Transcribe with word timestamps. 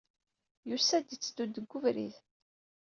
Yusa-d, 0.69 1.07
yetteddu-d 1.11 1.51
deg 1.57 1.67
webrid. 1.71 2.15